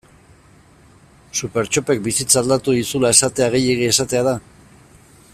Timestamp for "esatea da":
3.91-4.35